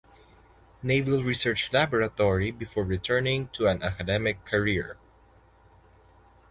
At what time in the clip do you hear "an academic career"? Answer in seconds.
3.67-4.97